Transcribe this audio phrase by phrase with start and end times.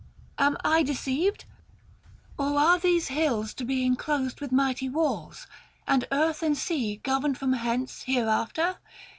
[0.39, 1.45] Am I deceived?
[2.35, 5.45] or are these hills to be Enclosed with mighty walls;
[5.87, 8.79] and earth and sea Governed from hence hereafter